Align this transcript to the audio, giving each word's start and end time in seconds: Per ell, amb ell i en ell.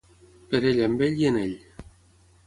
Per 0.53 0.61
ell, 0.69 0.79
amb 0.85 1.03
ell 1.07 1.21
i 1.25 1.27
en 1.31 1.37
ell. 1.41 1.53